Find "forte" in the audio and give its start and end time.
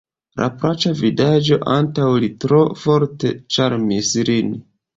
2.87-3.35